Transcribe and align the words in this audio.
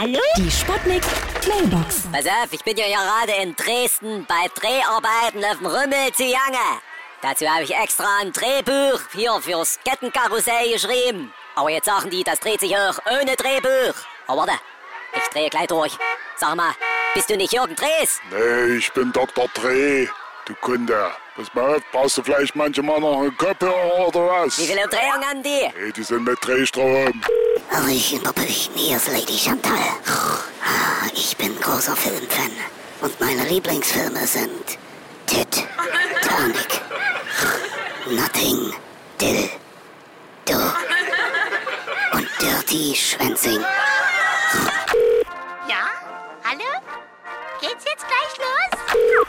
Hallo? 0.00 0.20
Die 0.36 0.48
Sputnik 0.48 1.02
Mailbox. 1.48 2.04
Pass 2.12 2.24
auf, 2.26 2.52
ich 2.52 2.62
bin 2.62 2.76
ja 2.76 2.86
gerade 2.86 3.32
in 3.42 3.56
Dresden 3.56 4.24
bei 4.28 4.46
Dreharbeiten 4.54 5.44
auf 5.44 5.58
dem 5.58 5.66
Rümmel 5.66 6.12
zu 6.12 6.22
Jange. 6.22 6.78
Dazu 7.20 7.48
habe 7.48 7.64
ich 7.64 7.74
extra 7.74 8.06
ein 8.20 8.32
Drehbuch 8.32 9.00
hier 9.12 9.40
fürs 9.40 9.80
Kettenkarussell 9.84 10.72
geschrieben. 10.72 11.32
Aber 11.56 11.70
jetzt 11.70 11.86
sagen 11.86 12.10
die, 12.10 12.22
das 12.22 12.38
dreht 12.38 12.60
sich 12.60 12.76
auch 12.76 12.96
ohne 13.10 13.34
Drehbuch. 13.34 13.98
Aber 14.28 14.42
warte, 14.42 14.52
ich 15.16 15.28
drehe 15.32 15.50
gleich 15.50 15.66
durch. 15.66 15.98
Sag 16.36 16.54
mal, 16.54 16.70
bist 17.14 17.28
du 17.28 17.36
nicht 17.36 17.52
Jürgen 17.52 17.74
Drees? 17.74 18.20
Nee, 18.30 18.76
ich 18.76 18.92
bin 18.92 19.12
Dr. 19.12 19.48
Dreh, 19.52 20.06
du 20.44 20.54
Kunde. 20.60 21.10
Pass 21.34 21.52
mal 21.54 21.74
auf, 21.74 21.82
brauchst 21.90 22.18
du 22.18 22.22
vielleicht 22.22 22.54
manchmal 22.54 23.00
noch 23.00 23.20
eine 23.20 23.32
Kopfhörer 23.32 24.06
oder 24.06 24.28
was? 24.28 24.60
Wie 24.60 24.66
viele 24.66 24.84
Umdrehungen 24.84 25.28
haben 25.28 25.42
die? 25.42 25.72
Nee, 25.76 25.90
die 25.90 26.04
sind 26.04 26.22
mit 26.22 26.38
Drehstrom. 26.40 27.20
Hallöchen, 27.70 28.22
Popöchen, 28.22 28.74
hier 28.74 28.96
ist 28.96 29.08
Lady 29.08 29.36
Chantal. 29.38 29.78
Ah, 30.64 31.06
Ich 31.12 31.36
bin 31.36 31.58
großer 31.60 31.94
Filmfan. 31.96 32.50
Und 33.00 33.20
meine 33.20 33.44
Lieblingsfilme 33.44 34.26
sind 34.26 34.78
Titanic, 35.26 36.80
Nothing, 38.06 38.72
Dill, 39.20 39.48
Do 40.46 40.56
und 42.12 42.28
Dirty 42.40 42.94
Schwänzing. 42.96 43.60
Ja? 45.68 45.84
Hallo? 46.44 46.70
Geht's 47.60 47.84
jetzt 47.84 48.04
gleich 48.06 48.38
los? 48.38 48.80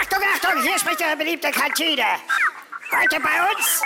Achtung, 0.00 0.22
Achtung, 0.34 0.62
hier 0.62 0.78
spricht 0.78 1.00
Ihre 1.00 1.16
beliebte 1.16 1.50
Kantine. 1.50 2.04
Heute 2.92 3.20
bei 3.20 3.50
uns 3.50 3.82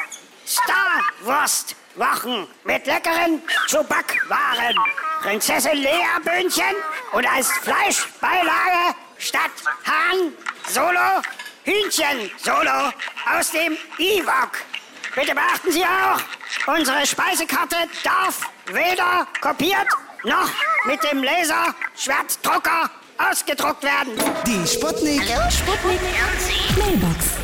Star-Wurst-Wochen 1.25 2.47
mit 2.65 2.87
leckeren 2.87 3.43
Chewback-Waren. 3.69 4.77
Prinzessin 5.23 5.79
Lea-Böhnchen 5.79 6.77
und 7.13 7.27
als 7.27 7.51
Fleischbeilage 7.51 8.95
statt 9.19 9.51
Hahn 9.87 10.33
Solo 10.69 11.23
Hühnchen 11.65 12.31
Solo 12.37 12.93
aus 13.35 13.51
dem 13.53 13.77
Ewok. 13.99 14.59
Bitte 15.15 15.35
beachten 15.35 15.73
Sie 15.73 15.85
auch, 15.85 16.21
unsere 16.75 17.07
Speisekarte 17.07 17.77
darf 18.03 18.41
weder 18.67 19.27
kopiert 19.41 19.89
noch 20.25 20.51
mit 20.87 21.03
dem 21.05 21.23
Laserschwertdrucker 21.23 22.91
ausgedruckt 23.19 23.83
werden. 23.83 24.13
Die 24.47 24.67
Sputnik. 24.67 25.23
Sputnik 25.51 26.01
Mailbox. 26.77 27.44